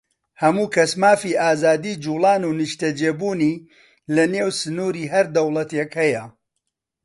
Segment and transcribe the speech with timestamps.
[0.41, 3.55] هەموو کەس مافی ئازادیی جووڵان و نیشتەجێبوونی
[4.15, 6.23] لەنێو سنووری هەر دەوڵەتێک هەیە.